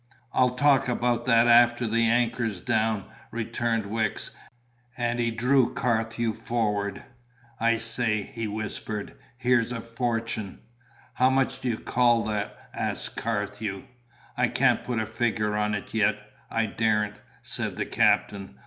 [0.33, 4.31] "I'll talk about that after the anchor's down," returned Wicks,
[4.97, 7.03] and he drew Carthew forward.
[7.59, 10.61] "I say," he whispered, "here's a fortune."
[11.13, 13.83] "How much do you call that?" asked Carthew.
[14.35, 16.17] "I can't put a figure on it yet
[16.49, 18.57] I daren't!" said the captain.